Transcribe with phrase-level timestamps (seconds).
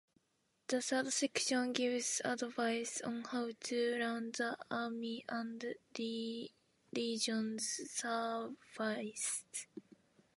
[0.69, 5.63] The third section gives advice on how to run the army and
[6.91, 9.45] religious services.